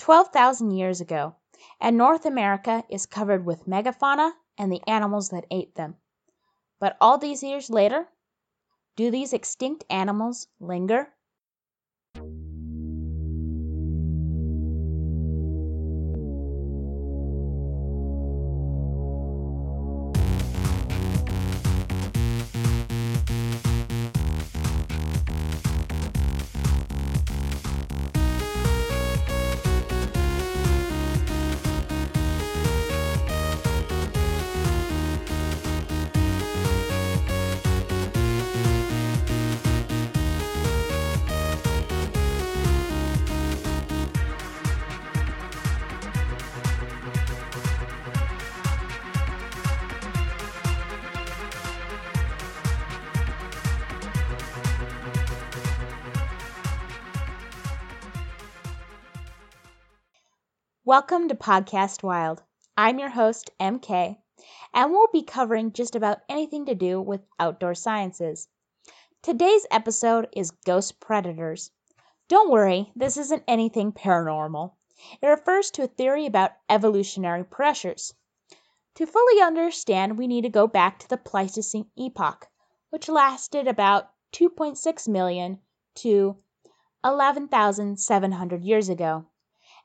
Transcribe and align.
12,000 0.00 0.70
years 0.70 1.02
ago, 1.02 1.36
and 1.78 1.94
North 1.94 2.24
America 2.24 2.82
is 2.88 3.04
covered 3.04 3.44
with 3.44 3.66
megafauna 3.66 4.32
and 4.56 4.72
the 4.72 4.80
animals 4.88 5.28
that 5.28 5.44
ate 5.50 5.74
them. 5.74 5.94
But 6.78 6.96
all 7.02 7.18
these 7.18 7.42
years 7.42 7.68
later, 7.68 8.08
do 8.96 9.10
these 9.10 9.34
extinct 9.34 9.84
animals 9.90 10.48
linger? 10.58 11.12
Welcome 60.90 61.28
to 61.28 61.36
Podcast 61.36 62.02
Wild. 62.02 62.42
I'm 62.76 62.98
your 62.98 63.10
host, 63.10 63.48
MK, 63.60 64.16
and 64.74 64.90
we'll 64.90 65.06
be 65.12 65.22
covering 65.22 65.72
just 65.72 65.94
about 65.94 66.22
anything 66.28 66.66
to 66.66 66.74
do 66.74 67.00
with 67.00 67.20
outdoor 67.38 67.76
sciences. 67.76 68.48
Today's 69.22 69.64
episode 69.70 70.26
is 70.32 70.50
Ghost 70.50 70.98
Predators. 70.98 71.70
Don't 72.26 72.50
worry, 72.50 72.90
this 72.96 73.16
isn't 73.18 73.44
anything 73.46 73.92
paranormal. 73.92 74.72
It 75.22 75.28
refers 75.28 75.70
to 75.70 75.84
a 75.84 75.86
theory 75.86 76.26
about 76.26 76.56
evolutionary 76.68 77.44
pressures. 77.44 78.12
To 78.96 79.06
fully 79.06 79.40
understand, 79.40 80.18
we 80.18 80.26
need 80.26 80.42
to 80.42 80.48
go 80.48 80.66
back 80.66 80.98
to 80.98 81.08
the 81.08 81.16
Pleistocene 81.16 81.88
epoch, 81.96 82.48
which 82.88 83.08
lasted 83.08 83.68
about 83.68 84.10
2.6 84.32 85.06
million 85.06 85.60
to 85.98 86.36
11,700 87.04 88.64
years 88.64 88.88
ago 88.88 89.26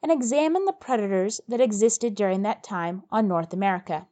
and 0.01 0.11
examine 0.11 0.65
the 0.65 0.73
predators 0.73 1.41
that 1.47 1.61
existed 1.61 2.15
during 2.15 2.41
that 2.43 2.63
time 2.63 3.03
on 3.11 3.27
North 3.27 3.53
America. 3.53 4.07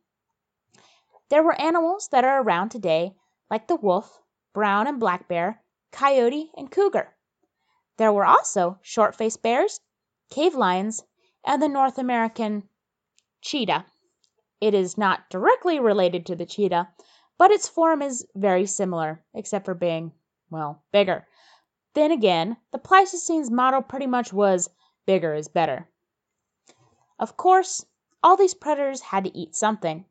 There 1.30 1.44
were 1.44 1.60
animals 1.60 2.10
that 2.10 2.24
are 2.24 2.42
around 2.42 2.70
today, 2.70 3.16
like 3.50 3.68
the 3.68 3.76
wolf, 3.76 4.22
brown 4.54 4.88
and 4.88 5.00
black 5.00 5.28
bear, 5.28 5.62
coyote, 5.92 6.52
and 6.56 6.70
cougar. 6.70 7.16
There 7.98 8.14
were 8.14 8.26
also 8.26 8.80
short 8.82 9.16
faced 9.16 9.42
bears, 9.42 9.80
cave 10.30 10.56
lions, 10.56 11.04
and 11.46 11.62
the 11.62 11.68
North 11.68 11.98
American 11.98 12.70
cheetah. 13.42 13.86
It 14.62 14.74
is 14.74 14.98
not 14.98 15.30
directly 15.30 15.80
related 15.80 16.26
to 16.28 16.36
the 16.36 16.46
cheetah, 16.46 16.90
but 17.38 17.52
its 17.52 17.68
form 17.68 18.02
is 18.02 18.26
very 18.36 18.66
similar, 18.66 19.24
except 19.34 19.66
for 19.66 19.74
being, 19.74 20.14
well, 20.50 20.84
bigger. 20.92 21.28
Then 21.94 22.12
again, 22.12 22.58
the 22.72 22.80
Pleistocene's 22.80 23.52
motto 23.52 23.82
pretty 23.82 24.08
much 24.08 24.32
was 24.32 24.70
bigger 25.06 25.34
is 25.34 25.48
better. 25.48 25.88
Of 27.20 27.38
course, 27.38 27.86
all 28.24 28.38
these 28.38 28.54
predators 28.54 29.02
had 29.02 29.26
to 29.26 29.38
eat 29.38 29.56
something. 29.56 30.06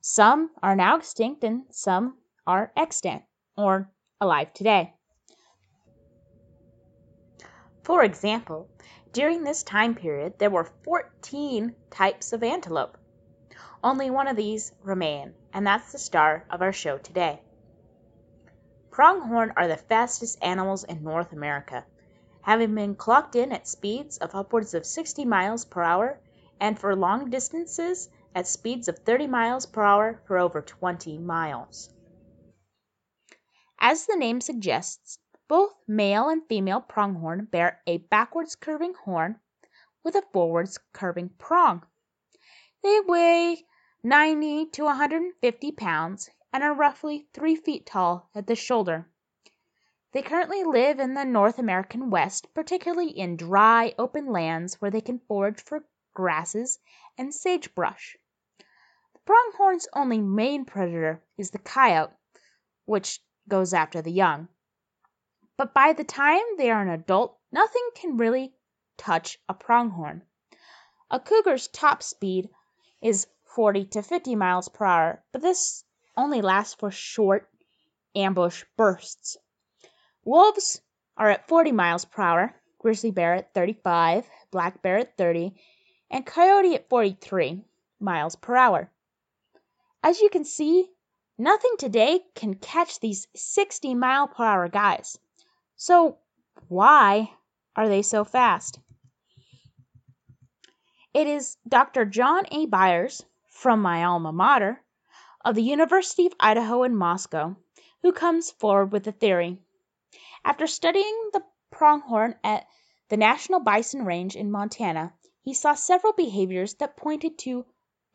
Some 0.00 0.50
are 0.62 0.76
now 0.76 0.96
extinct 0.96 1.44
and 1.44 1.64
some 1.70 2.18
are 2.46 2.72
extant 2.76 3.22
or 3.56 3.90
alive 4.20 4.52
today. 4.52 4.94
For 7.82 8.04
example, 8.04 8.68
during 9.12 9.42
this 9.42 9.62
time 9.62 9.94
period 9.94 10.38
there 10.38 10.50
were 10.50 10.72
14 10.84 11.74
types 11.90 12.32
of 12.32 12.42
antelope. 12.42 12.98
Only 13.82 14.10
one 14.10 14.28
of 14.28 14.36
these 14.36 14.72
remain, 14.82 15.34
and 15.52 15.66
that's 15.66 15.92
the 15.92 15.98
star 15.98 16.44
of 16.50 16.62
our 16.62 16.72
show 16.72 16.98
today. 16.98 17.40
Pronghorn 18.90 19.52
are 19.56 19.68
the 19.68 19.76
fastest 19.76 20.38
animals 20.42 20.84
in 20.84 21.02
North 21.02 21.32
America 21.32 21.84
having 22.48 22.74
been 22.74 22.94
clocked 22.94 23.36
in 23.36 23.52
at 23.52 23.68
speeds 23.68 24.16
of 24.16 24.34
upwards 24.34 24.72
of 24.72 24.86
60 24.86 25.26
miles 25.26 25.66
per 25.66 25.82
hour 25.82 26.18
and 26.58 26.78
for 26.78 26.96
long 26.96 27.28
distances 27.28 28.08
at 28.34 28.46
speeds 28.46 28.88
of 28.88 28.98
30 29.00 29.26
miles 29.26 29.66
per 29.66 29.82
hour 29.82 30.22
for 30.26 30.38
over 30.38 30.62
20 30.62 31.18
miles. 31.18 31.92
As 33.78 34.06
the 34.06 34.16
name 34.16 34.40
suggests, 34.40 35.18
both 35.46 35.74
male 35.86 36.30
and 36.30 36.42
female 36.48 36.80
pronghorn 36.80 37.44
bear 37.44 37.82
a 37.86 37.98
backwards 37.98 38.56
curving 38.56 38.94
horn 38.94 39.38
with 40.02 40.14
a 40.14 40.22
forwards 40.32 40.78
curving 40.94 41.28
prong. 41.36 41.84
They 42.82 42.98
weigh 43.06 43.66
90 44.02 44.70
to 44.70 44.84
150 44.84 45.72
pounds 45.72 46.30
and 46.50 46.64
are 46.64 46.72
roughly 46.72 47.28
3 47.34 47.56
feet 47.56 47.84
tall 47.84 48.30
at 48.34 48.46
the 48.46 48.56
shoulder. 48.56 49.06
They 50.12 50.22
currently 50.22 50.64
live 50.64 51.00
in 51.00 51.12
the 51.12 51.24
North 51.24 51.58
American 51.58 52.08
West, 52.08 52.54
particularly 52.54 53.10
in 53.10 53.36
dry, 53.36 53.94
open 53.98 54.32
lands 54.32 54.80
where 54.80 54.90
they 54.90 55.02
can 55.02 55.18
forage 55.18 55.60
for 55.62 55.84
grasses 56.14 56.78
and 57.18 57.34
sage 57.34 57.74
brush. 57.74 58.16
The 59.12 59.20
pronghorn's 59.26 59.86
only 59.92 60.22
main 60.22 60.64
predator 60.64 61.22
is 61.36 61.50
the 61.50 61.58
coyote, 61.58 62.14
which 62.86 63.22
goes 63.48 63.74
after 63.74 64.00
the 64.00 64.10
young. 64.10 64.48
But 65.58 65.74
by 65.74 65.92
the 65.92 66.04
time 66.04 66.56
they 66.56 66.70
are 66.70 66.80
an 66.80 66.88
adult 66.88 67.38
nothing 67.52 67.90
can 67.94 68.16
really 68.16 68.54
touch 68.96 69.38
a 69.46 69.52
pronghorn. 69.52 70.22
A 71.10 71.20
cougar's 71.20 71.68
top 71.68 72.02
speed 72.02 72.48
is 73.02 73.26
40 73.44 73.84
to 73.86 74.02
50 74.02 74.36
miles 74.36 74.70
per 74.70 74.86
hour, 74.86 75.22
but 75.32 75.42
this 75.42 75.84
only 76.16 76.40
lasts 76.40 76.74
for 76.74 76.90
short 76.90 77.50
ambush 78.14 78.64
bursts. 78.76 79.36
Wolves 80.28 80.82
are 81.16 81.30
at 81.30 81.48
40 81.48 81.72
miles 81.72 82.04
per 82.04 82.20
hour, 82.20 82.54
grizzly 82.76 83.10
bear 83.10 83.36
at 83.36 83.54
35, 83.54 84.28
black 84.50 84.82
bear 84.82 84.98
at 84.98 85.16
30, 85.16 85.54
and 86.10 86.26
coyote 86.26 86.74
at 86.74 86.90
43 86.90 87.64
miles 87.98 88.36
per 88.36 88.54
hour. 88.54 88.92
As 90.02 90.20
you 90.20 90.28
can 90.28 90.44
see, 90.44 90.90
nothing 91.38 91.70
today 91.78 92.20
can 92.34 92.56
catch 92.56 93.00
these 93.00 93.26
60 93.34 93.94
mile 93.94 94.28
per 94.28 94.44
hour 94.44 94.68
guys. 94.68 95.18
So 95.76 96.18
why 96.68 97.32
are 97.74 97.88
they 97.88 98.02
so 98.02 98.22
fast? 98.22 98.78
It 101.14 101.26
is 101.26 101.56
Dr. 101.66 102.04
John 102.04 102.44
A. 102.50 102.66
Byers 102.66 103.24
from 103.48 103.80
my 103.80 104.04
alma 104.04 104.32
mater 104.32 104.82
of 105.42 105.54
the 105.54 105.62
University 105.62 106.26
of 106.26 106.34
Idaho 106.38 106.82
in 106.82 106.94
Moscow 106.94 107.56
who 108.02 108.12
comes 108.12 108.50
forward 108.50 108.92
with 108.92 109.04
the 109.04 109.12
theory. 109.12 109.58
After 110.48 110.66
studying 110.66 111.28
the 111.34 111.44
pronghorn 111.70 112.36
at 112.42 112.66
the 113.10 113.18
National 113.18 113.60
Bison 113.60 114.06
Range 114.06 114.34
in 114.34 114.50
Montana, 114.50 115.12
he 115.42 115.52
saw 115.52 115.74
several 115.74 116.14
behaviors 116.14 116.72
that 116.76 116.96
pointed 116.96 117.36
to 117.40 117.66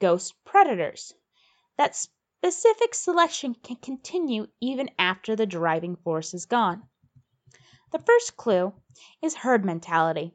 ghost 0.01 0.33
predators. 0.44 1.13
That 1.77 1.95
specific 1.95 2.95
selection 2.95 3.53
can 3.53 3.75
continue 3.75 4.47
even 4.59 4.89
after 4.97 5.35
the 5.35 5.45
driving 5.45 5.95
force 5.95 6.33
is 6.33 6.47
gone. 6.47 6.89
The 7.91 7.99
first 7.99 8.35
clue 8.35 8.73
is 9.21 9.35
herd 9.35 9.63
mentality. 9.63 10.33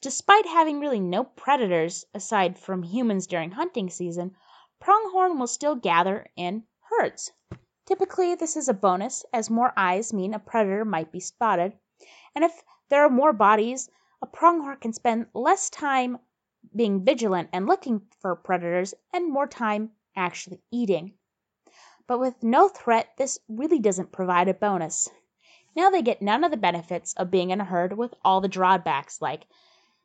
Despite 0.00 0.46
having 0.46 0.80
really 0.80 0.98
no 0.98 1.22
predators 1.22 2.04
aside 2.12 2.58
from 2.58 2.82
humans 2.82 3.28
during 3.28 3.52
hunting 3.52 3.88
season, 3.88 4.34
pronghorn 4.80 5.38
will 5.38 5.46
still 5.46 5.76
gather 5.76 6.26
in 6.34 6.64
herds. 6.80 7.30
Typically 7.90 8.36
this 8.36 8.56
is 8.56 8.68
a 8.68 8.72
bonus 8.72 9.24
as 9.32 9.50
more 9.50 9.72
eyes 9.76 10.12
mean 10.12 10.32
a 10.32 10.38
predator 10.38 10.84
might 10.84 11.10
be 11.10 11.18
spotted, 11.18 11.76
and 12.36 12.44
if 12.44 12.62
there 12.88 13.04
are 13.04 13.10
more 13.10 13.32
bodies 13.32 13.90
a 14.22 14.26
pronghorn 14.28 14.76
can 14.76 14.92
spend 14.92 15.26
less 15.34 15.68
time 15.68 16.20
being 16.72 17.04
vigilant 17.04 17.48
and 17.52 17.66
looking 17.66 18.06
for 18.20 18.36
predators 18.36 18.94
and 19.12 19.28
more 19.28 19.48
time 19.48 19.90
actually 20.14 20.62
eating. 20.70 21.14
But 22.06 22.20
with 22.20 22.44
no 22.44 22.68
threat 22.68 23.16
this 23.16 23.40
really 23.48 23.80
doesn't 23.80 24.12
provide 24.12 24.46
a 24.46 24.54
bonus. 24.54 25.08
Now 25.74 25.90
they 25.90 26.00
get 26.00 26.22
none 26.22 26.44
of 26.44 26.52
the 26.52 26.56
benefits 26.56 27.12
of 27.14 27.32
being 27.32 27.50
in 27.50 27.60
a 27.60 27.64
herd 27.64 27.94
with 27.94 28.14
all 28.24 28.40
the 28.40 28.46
drawbacks 28.46 29.20
like 29.20 29.48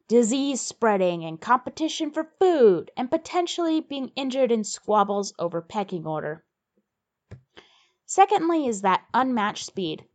disease 0.08 0.60
spreading 0.60 1.24
and 1.24 1.40
competition 1.40 2.10
for 2.10 2.32
food 2.40 2.90
and 2.98 3.12
potentially 3.12 3.80
being 3.80 4.12
injured 4.16 4.52
in 4.52 4.64
squabbles 4.64 5.36
over 5.38 5.62
pecking 5.62 6.08
order. 6.08 6.44
Secondly 8.08 8.68
is 8.68 8.82
that 8.82 9.04
unmatched 9.16 9.66
speed. 9.66 10.08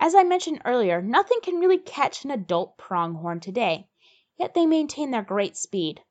As 0.00 0.16
I 0.16 0.24
mentioned 0.24 0.62
earlier, 0.64 1.00
nothing 1.00 1.38
can 1.42 1.60
really 1.60 1.78
catch 1.78 2.24
an 2.24 2.32
adult 2.32 2.76
pronghorn 2.76 3.38
today. 3.38 3.88
yet 4.36 4.52
they 4.54 4.66
maintain 4.66 5.12
their 5.12 5.22
great 5.22 5.56
speed. 5.56 6.02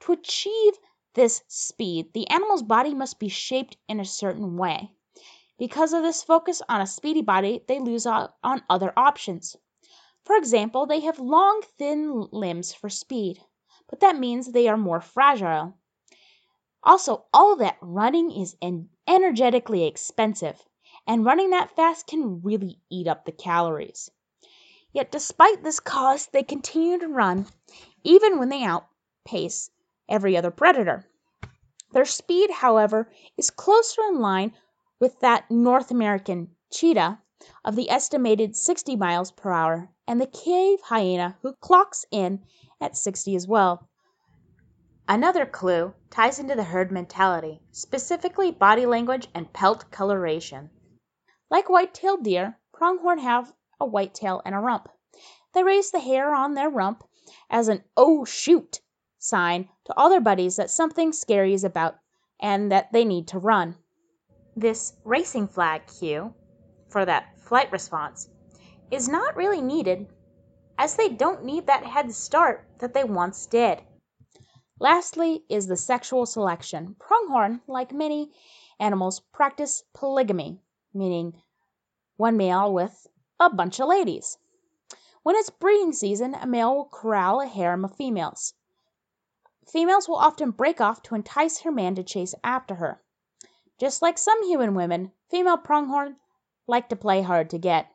To 0.00 0.10
achieve 0.10 0.74
this 1.14 1.44
speed 1.46 2.12
the 2.12 2.28
animal's 2.28 2.64
body 2.64 2.92
must 2.92 3.20
be 3.20 3.28
shaped 3.28 3.76
in 3.88 4.00
a 4.00 4.04
certain 4.04 4.56
way. 4.56 4.90
Because 5.58 5.92
of 5.92 6.02
this 6.02 6.24
focus 6.24 6.60
on 6.68 6.80
a 6.80 6.88
speedy 6.88 7.22
body 7.22 7.64
they 7.68 7.78
lose 7.78 8.04
out 8.04 8.34
on 8.42 8.64
other 8.68 8.92
options. 8.96 9.56
For 10.24 10.34
example, 10.34 10.86
they 10.86 11.00
have 11.00 11.20
long, 11.20 11.62
thin 11.78 12.28
limbs 12.32 12.74
for 12.74 12.88
speed, 12.88 13.40
but 13.88 14.00
that 14.00 14.18
means 14.18 14.50
they 14.50 14.66
are 14.66 14.76
more 14.76 15.00
fragile. 15.00 15.78
Also, 16.84 17.24
all 17.32 17.56
that 17.56 17.76
running 17.80 18.30
is 18.30 18.56
energetically 19.06 19.84
expensive, 19.84 20.64
and 21.06 21.24
running 21.24 21.50
that 21.50 21.74
fast 21.76 22.06
can 22.06 22.42
really 22.42 22.80
eat 22.90 23.06
up 23.06 23.24
the 23.24 23.32
calories. 23.32 24.10
Yet 24.92 25.12
despite 25.12 25.62
this 25.62 25.80
cost 25.80 26.32
they 26.32 26.42
continue 26.42 26.98
to 26.98 27.08
run 27.08 27.46
even 28.04 28.38
when 28.38 28.48
they 28.48 28.64
outpace 28.64 29.70
every 30.08 30.36
other 30.36 30.50
predator. 30.50 31.08
Their 31.92 32.04
speed, 32.04 32.50
however, 32.50 33.10
is 33.36 33.50
closer 33.50 34.02
in 34.02 34.20
line 34.20 34.52
with 34.98 35.20
that 35.20 35.50
North 35.50 35.90
American 35.90 36.56
cheetah 36.70 37.20
of 37.64 37.76
the 37.76 37.90
estimated 37.90 38.56
60 38.56 38.96
miles 38.96 39.30
per 39.30 39.50
hour 39.52 39.88
and 40.06 40.20
the 40.20 40.26
cave 40.26 40.80
hyena 40.82 41.36
who 41.42 41.54
clocks 41.54 42.04
in 42.10 42.42
at 42.80 42.96
60 42.96 43.36
as 43.36 43.46
well. 43.46 43.88
Another 45.08 45.44
clue 45.44 45.94
ties 46.10 46.38
into 46.38 46.54
the 46.54 46.64
herd 46.64 46.92
mentality, 46.92 47.60
specifically 47.72 48.52
body 48.52 48.86
language 48.86 49.28
and 49.34 49.52
pelt 49.52 49.90
coloration. 49.90 50.70
Like 51.50 51.68
white-tailed 51.68 52.22
deer, 52.22 52.58
pronghorn 52.72 53.18
have 53.18 53.52
a 53.80 53.84
white 53.84 54.14
tail 54.14 54.40
and 54.44 54.54
a 54.54 54.58
rump. 54.58 54.88
They 55.52 55.64
raise 55.64 55.90
the 55.90 55.98
hair 55.98 56.34
on 56.34 56.54
their 56.54 56.70
rump 56.70 57.04
as 57.50 57.68
an 57.68 57.82
"Oh, 57.96 58.24
shoot!" 58.24 58.80
sign 59.18 59.68
to 59.84 59.94
all 59.96 60.08
their 60.08 60.20
buddies 60.20 60.56
that 60.56 60.70
something 60.70 61.12
scary 61.12 61.52
is 61.52 61.64
about 61.64 61.96
and 62.40 62.70
that 62.70 62.92
they 62.92 63.04
need 63.04 63.28
to 63.28 63.38
run. 63.38 63.76
This 64.56 64.94
racing 65.04 65.48
flag 65.48 65.86
cue 65.86 66.32
for 66.88 67.04
that 67.04 67.38
flight 67.40 67.72
response 67.72 68.28
is 68.90 69.08
not 69.08 69.36
really 69.36 69.60
needed 69.60 70.06
as 70.78 70.94
they 70.94 71.08
don't 71.08 71.44
need 71.44 71.66
that 71.66 71.84
head 71.84 72.12
start 72.12 72.66
that 72.78 72.94
they 72.94 73.04
once 73.04 73.46
did. 73.46 73.82
Lastly 74.82 75.44
is 75.48 75.68
the 75.68 75.76
sexual 75.76 76.26
selection. 76.26 76.96
Pronghorn, 76.98 77.60
like 77.68 77.92
many 77.92 78.32
animals, 78.80 79.20
practice 79.20 79.84
polygamy, 79.94 80.58
meaning 80.92 81.40
one 82.16 82.36
male 82.36 82.72
with 82.72 83.06
a 83.38 83.48
bunch 83.48 83.78
of 83.78 83.86
ladies. 83.86 84.38
When 85.22 85.36
it's 85.36 85.50
breeding 85.50 85.92
season 85.92 86.34
a 86.34 86.48
male 86.48 86.74
will 86.74 86.86
corral 86.86 87.40
a 87.40 87.46
harem 87.46 87.84
of 87.84 87.94
females. 87.94 88.54
Females 89.70 90.08
will 90.08 90.16
often 90.16 90.50
break 90.50 90.80
off 90.80 91.00
to 91.02 91.14
entice 91.14 91.60
her 91.60 91.70
man 91.70 91.94
to 91.94 92.02
chase 92.02 92.34
after 92.42 92.74
her. 92.74 93.00
Just 93.78 94.02
like 94.02 94.18
some 94.18 94.42
human 94.42 94.74
women, 94.74 95.12
female 95.30 95.58
pronghorn 95.58 96.16
like 96.66 96.88
to 96.88 96.96
play 96.96 97.22
hard 97.22 97.50
to 97.50 97.56
get. 97.58 97.86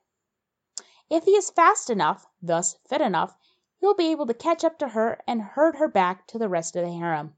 If 1.09 1.25
he 1.25 1.31
is 1.31 1.49
fast 1.49 1.89
enough, 1.89 2.27
thus 2.41 2.77
fit 2.87 3.01
enough, 3.01 3.35
will 3.81 3.93
be 3.93 4.11
able 4.11 4.25
to 4.25 4.33
catch 4.33 4.63
up 4.63 4.79
to 4.79 4.89
her 4.89 5.21
and 5.27 5.41
herd 5.41 5.75
her 5.75 5.87
back 5.87 6.25
to 6.27 6.37
the 6.37 6.49
rest 6.49 6.75
of 6.75 6.83
the 6.83 6.91
harem. 6.91 7.35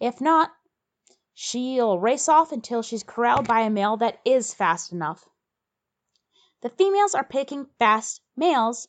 If 0.00 0.20
not, 0.20 0.52
she'll 1.32 1.98
race 1.98 2.28
off 2.28 2.52
until 2.52 2.82
she's 2.82 3.02
corralled 3.02 3.46
by 3.48 3.60
a 3.60 3.70
male 3.70 3.96
that 3.96 4.20
is 4.24 4.54
fast 4.54 4.92
enough. 4.92 5.28
The 6.60 6.70
females 6.70 7.14
are 7.14 7.24
picking 7.24 7.66
fast 7.78 8.20
males 8.36 8.88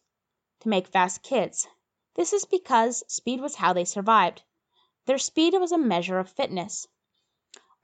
to 0.62 0.70
make 0.70 0.88
fast 0.88 1.24
kids. 1.24 1.68
This 2.16 2.32
is 2.32 2.46
because 2.46 3.04
speed 3.08 3.42
was 3.42 3.56
how 3.56 3.74
they 3.74 3.84
survived. 3.84 4.44
Their 5.06 5.18
speed 5.18 5.54
was 5.54 5.72
a 5.72 5.78
measure 5.78 6.20
of 6.20 6.30
fitness. 6.30 6.88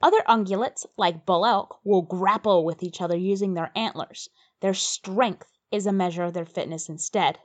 Other 0.01 0.23
ungulates, 0.27 0.85
like 0.97 1.25
bull 1.25 1.45
elk, 1.45 1.79
will 1.83 2.01
grapple 2.01 2.63
with 2.63 2.81
each 2.81 3.01
other 3.01 3.17
using 3.17 3.53
their 3.53 3.71
antlers. 3.75 4.29
Their 4.61 4.73
strength 4.73 5.51
is 5.71 5.85
a 5.85 5.91
measure 5.91 6.23
of 6.23 6.33
their 6.33 6.45
fitness 6.45 6.87
instead. 6.87 7.39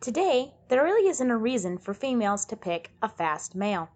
Today, 0.00 0.54
there 0.68 0.84
really 0.84 1.08
isn't 1.08 1.30
a 1.30 1.36
reason 1.36 1.78
for 1.78 1.94
females 1.94 2.44
to 2.46 2.56
pick 2.56 2.90
a 3.00 3.08
fast 3.08 3.54
male. 3.54 3.88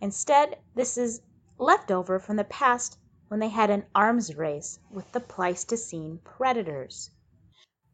Instead, 0.00 0.58
this 0.74 0.98
is 0.98 1.22
left 1.58 1.90
over 1.90 2.18
from 2.18 2.36
the 2.36 2.44
past 2.44 2.98
when 3.28 3.40
they 3.40 3.48
had 3.48 3.70
an 3.70 3.86
arms 3.94 4.34
race 4.34 4.78
with 4.90 5.10
the 5.12 5.20
Pleistocene 5.20 6.18
predators. 6.24 7.10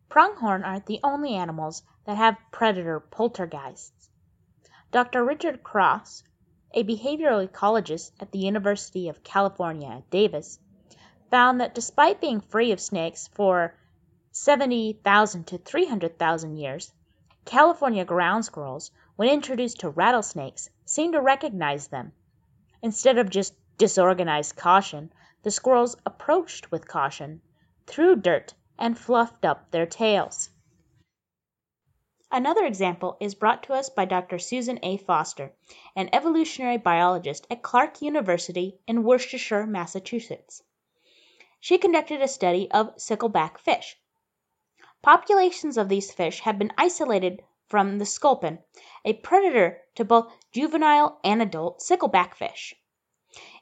Pronghorn 0.09 0.65
aren't 0.65 0.87
the 0.87 1.01
only 1.05 1.35
animals 1.35 1.83
that 2.05 2.17
have 2.17 2.37
predator 2.51 2.99
poltergeists. 2.99 4.09
Dr. 4.91 5.25
Richard 5.25 5.63
Coss, 5.63 6.25
a 6.73 6.83
behavioral 6.83 7.47
ecologist 7.47 8.13
at 8.21 8.33
the 8.33 8.39
University 8.39 9.09
of 9.09 9.23
California 9.23 9.89
at 9.89 10.11
Davis, 10.11 10.59
found 11.31 11.61
that 11.61 11.75
despite 11.75 12.21
being 12.21 12.41
free 12.41 12.73
of 12.73 12.81
snakes 12.81 13.29
for 13.29 13.75
70,000 14.33 15.47
to 15.47 15.59
300,000 15.59 16.57
years, 16.57 16.93
California 17.45 18.05
ground 18.05 18.45
squirrels, 18.45 18.91
when 19.17 19.29
introduced 19.29 19.81
to 19.81 19.91
rattlesnakes, 19.91 20.71
seemed 20.85 21.15
to 21.15 21.21
recognize 21.21 21.89
them. 21.89 22.13
Instead 22.83 23.19
of 23.19 23.31
just 23.31 23.55
disorganized 23.79 24.57
caution, 24.57 25.13
the 25.43 25.51
squirrels 25.51 25.97
approached 26.05 26.71
with 26.71 26.87
caution, 26.87 27.41
threw 27.87 28.15
dirt 28.15 28.55
and 28.79 28.99
fluffed 28.99 29.45
up 29.45 29.71
their 29.71 29.87
tails. 29.87 30.51
Another 32.33 32.65
example 32.65 33.17
is 33.21 33.35
brought 33.35 33.65
to 33.65 33.73
us 33.73 33.91
by 33.91 34.05
Dr. 34.05 34.39
Susan 34.39 34.79
A. 34.85 34.99
Foster, 34.99 35.53
an 35.97 36.09
evolutionary 36.13 36.77
biologist 36.77 37.47
at 37.51 37.63
Clark 37.63 38.03
University 38.03 38.79
in 38.87 39.03
Worcestershire, 39.03 39.67
Massachusetts. 39.67 40.63
She 41.59 41.77
conducted 41.77 42.23
a 42.23 42.29
study 42.29 42.71
of 42.71 42.95
stickleback 42.97 43.59
fish. 43.59 43.99
Populations 45.03 45.79
of 45.79 45.89
these 45.89 46.13
fish 46.13 46.41
have 46.41 46.59
been 46.59 46.73
isolated 46.77 47.43
from 47.67 47.99
the 47.99 48.05
sculpin, 48.05 48.59
a 49.05 49.15
predator 49.15 49.81
to 49.95 50.05
both 50.05 50.33
juvenile 50.53 51.19
and 51.25 51.41
adult 51.41 51.81
stickleback 51.81 52.35
fish. 52.35 52.75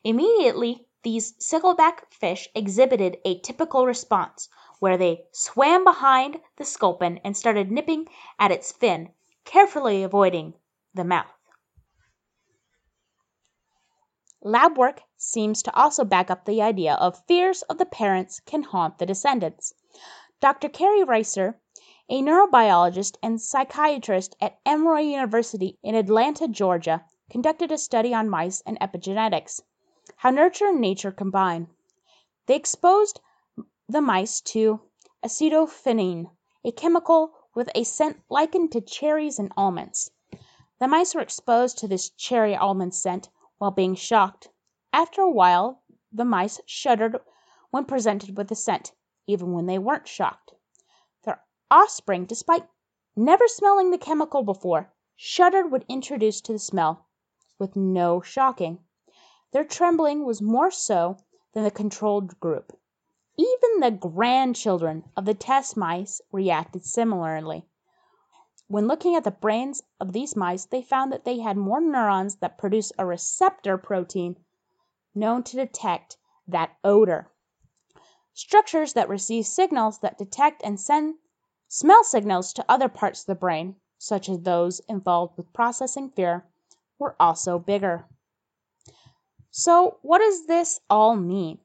Immediately 0.03 0.87
these 1.05 1.35
stickleback 1.35 2.11
fish 2.11 2.49
exhibited 2.55 3.19
a 3.25 3.39
typical 3.39 3.87
response, 3.87 4.49
where 4.81 4.97
they 4.97 5.27
swam 5.31 5.85
behind 5.85 6.41
the 6.57 6.65
sculpin 6.65 7.21
and 7.23 7.37
started 7.37 7.71
nipping 7.71 8.09
at 8.39 8.51
its 8.51 8.73
fin, 8.73 9.13
carefully 9.45 10.03
avoiding 10.03 10.55
the 10.95 11.05
mouth. 11.05 11.33
Lab 14.43 14.77
work 14.77 15.03
seems 15.17 15.63
to 15.63 15.75
also 15.75 16.05
back 16.05 16.31
up 16.31 16.45
the 16.45 16.63
idea 16.63 16.95
of 16.95 17.25
fears 17.27 17.63
of 17.63 17.79
the 17.79 17.87
parents 17.87 18.41
can 18.41 18.63
haunt 18.63 18.99
the 18.99 19.07
descendants. 19.07 19.75
Dr. 20.41 20.69
Kerry 20.69 21.03
Ressler, 21.03 21.57
a 22.09 22.23
neurobiologist 22.23 23.17
and 23.25 23.41
psychiatrist 23.41 24.37
at 24.41 24.61
Emory 24.65 25.11
University 25.11 25.77
in 25.83 25.97
Atlanta, 25.97 26.47
Georgia, 26.47 27.05
conducted 27.29 27.73
a 27.73 27.77
study 27.77 28.15
on 28.15 28.31
mice 28.31 28.63
and 28.65 28.79
epigenetics, 28.79 29.61
how 30.19 30.31
nurture 30.31 30.69
and 30.69 30.81
nature 30.81 31.11
combine. 31.11 31.67
They 32.47 32.55
exposed 32.55 33.19
the 33.89 34.01
mice 34.01 34.41
to 34.43 34.81
acetophenone, 35.25 36.31
a 36.65 36.71
chemical 36.71 37.33
with 37.57 37.69
a 37.75 37.83
scent 37.83 38.23
likened 38.31 38.71
to 38.73 38.81
cherries 38.81 39.41
and 39.41 39.53
almonds. 39.57 40.13
The 40.79 40.87
mice 40.87 41.17
were 41.17 41.21
exposed 41.21 41.79
to 41.79 41.89
this 41.89 42.11
cherry 42.11 42.55
almond 42.55 42.95
scent 42.95 43.29
while 43.59 43.73
being 43.73 43.97
shocked. 43.97 44.51
After 44.93 45.21
a 45.21 45.31
while 45.31 45.83
the 46.13 46.25
mice 46.25 46.61
shuddered 46.65 47.19
when 47.71 47.87
presented 47.87 48.37
with 48.37 48.47
the 48.47 48.55
scent, 48.55 48.93
even 49.29 49.53
when 49.53 49.67
they 49.67 49.79
weren't 49.79 50.09
shocked. 50.09 50.55
Their 51.23 51.45
offspring, 51.71 52.25
despite 52.25 52.67
never 53.15 53.47
smelling 53.47 53.91
the 53.91 53.99
chemical 53.99 54.43
before, 54.43 54.93
shuddered 55.15 55.71
when 55.71 55.85
introduced 55.89 56.47
to 56.47 56.53
the 56.55 56.59
smell, 56.59 57.07
with 57.59 57.77
no 57.77 58.21
shocking. 58.21 58.81
Their 59.53 59.65
trembling 59.65 60.25
was 60.25 60.43
more 60.43 60.71
so 60.71 61.19
than 61.53 61.65
the 61.65 61.71
controlled 61.71 62.41
group. 62.41 62.73
Even 63.37 63.81
the 63.81 63.91
grandchildren 63.91 65.05
of 65.17 65.25
the 65.25 65.35
test 65.35 65.77
mice 65.77 66.21
reacted 66.33 66.85
similarly. 66.85 67.65
When 68.67 68.87
looking 68.87 69.15
at 69.15 69.25
the 69.25 69.31
brains 69.31 69.83
of 70.01 70.13
these 70.13 70.37
mice 70.37 70.65
they 70.65 70.83
found 70.83 71.13
that 71.13 71.25
they 71.25 71.39
had 71.39 71.57
more 71.57 71.81
neurons 71.81 72.37
that 72.37 72.59
produce 72.59 72.93
a 72.99 73.07
receptor 73.07 73.79
protein 73.79 74.37
known 75.15 75.43
to 75.45 75.57
detect 75.57 76.17
that 76.47 76.77
odor. 76.83 77.31
Structures 78.41 78.93
that 78.93 79.09
receive 79.09 79.49
signals 79.49 79.99
that 79.99 80.17
detect 80.17 80.63
and 80.63 80.79
send 80.79 81.17
smell 81.67 82.05
signals 82.05 82.53
to 82.53 82.65
other 82.69 82.89
parts 82.89 83.23
of 83.23 83.27
the 83.27 83.35
brain, 83.35 83.75
such 83.99 84.29
as 84.29 84.39
those 84.43 84.79
involved 84.89 85.37
with 85.37 85.53
processing 85.53 86.09
fear, 86.09 86.47
were 87.01 87.17
also 87.19 87.59
bigger. 87.59 88.07
So, 89.51 89.99
what 90.03 90.21
does 90.21 90.47
this 90.47 90.79
all 90.89 91.17
mean? 91.17 91.59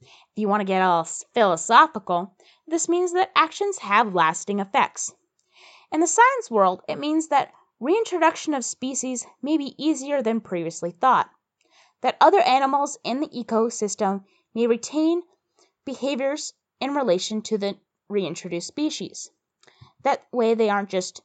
If 0.00 0.10
you 0.34 0.48
want 0.48 0.60
to 0.60 0.64
get 0.64 0.82
all 0.82 1.04
philosophical, 1.04 2.34
this 2.66 2.88
means 2.88 3.12
that 3.12 3.30
actions 3.36 3.78
have 3.78 4.12
lasting 4.12 4.58
effects. 4.58 5.14
In 5.92 6.00
the 6.00 6.08
science 6.08 6.50
world, 6.50 6.82
it 6.88 6.98
means 6.98 7.28
that 7.28 7.52
reintroduction 7.78 8.54
of 8.54 8.64
species 8.64 9.24
may 9.40 9.56
be 9.56 9.72
easier 9.78 10.20
than 10.20 10.40
previously 10.40 10.90
thought, 10.90 11.30
that 12.00 12.16
other 12.20 12.40
animals 12.40 12.98
in 13.04 13.20
the 13.20 13.28
ecosystem 13.28 14.24
may 14.52 14.66
retain 14.66 15.22
behaviors 15.88 16.52
in 16.80 16.94
relation 16.94 17.40
to 17.40 17.56
the 17.56 17.74
reintroduced 18.10 18.68
species. 18.68 19.30
That 20.02 20.22
way 20.30 20.52
they 20.52 20.68
aren't 20.68 20.90
just 20.90 21.22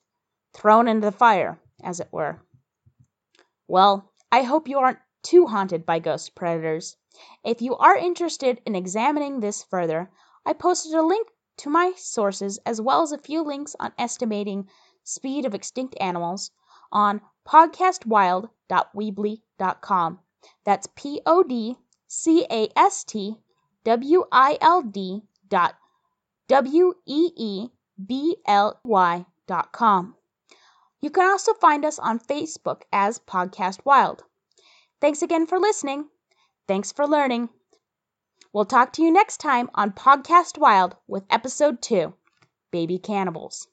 thrown 0.53 0.87
into 0.87 1.07
the 1.07 1.11
fire, 1.11 1.59
as 1.83 1.99
it 1.99 2.07
were. 2.13 2.41
Well, 3.67 4.09
I 4.31 4.43
hope 4.43 4.69
you 4.69 4.79
aren't 4.79 4.99
too 5.21 5.47
haunted 5.47 5.85
by 5.85 5.99
ghost 5.99 6.33
predators. 6.33 6.95
If 7.43 7.61
you 7.61 7.75
are 7.75 7.97
interested 7.97 8.61
in 8.65 8.73
examining 8.73 9.41
this 9.41 9.63
further, 9.63 10.09
I 10.45 10.53
posted 10.53 10.93
a 10.93 11.01
link 11.01 11.27
to 11.57 11.69
my 11.69 11.91
sources 11.97 12.57
as 12.65 12.79
well 12.79 13.01
as 13.01 13.11
a 13.11 13.17
few 13.17 13.43
links 13.43 13.75
on 13.81 13.91
estimating 13.97 14.69
speed 15.03 15.45
of 15.45 15.53
extinct 15.53 15.97
animals 15.99 16.51
on 16.89 17.19
podcastwild.weebly.com. 17.45 20.19
That's 20.63 20.87
P 20.95 21.21
O 21.25 21.43
D 21.43 21.77
C 22.07 22.47
A 22.49 22.69
S 22.77 23.03
T 23.03 23.43
W 23.85 24.23
I 24.31 24.57
L 24.61 24.81
D 24.81 25.23
dot 25.47 25.75
W 26.47 26.93
E 27.05 27.31
E 27.35 27.69
B 28.05 28.37
L 28.45 28.79
Y 28.83 29.25
dot 29.45 29.71
com. 29.71 30.15
You 31.01 31.09
can 31.09 31.29
also 31.29 31.53
find 31.53 31.83
us 31.83 31.99
on 31.99 32.19
Facebook 32.19 32.83
as 32.93 33.19
Podcast 33.19 33.83
Wild. 33.83 34.23
Thanks 35.01 35.21
again 35.21 35.47
for 35.47 35.59
listening. 35.59 36.07
Thanks 36.65 36.93
for 36.93 37.05
learning. 37.05 37.49
We'll 38.53 38.65
talk 38.65 38.93
to 38.93 39.03
you 39.03 39.11
next 39.11 39.37
time 39.37 39.69
on 39.75 39.91
Podcast 39.91 40.57
Wild 40.57 40.95
with 41.07 41.25
episode 41.29 41.81
2 41.81 42.13
Baby 42.71 42.99
Cannibals. 42.99 43.67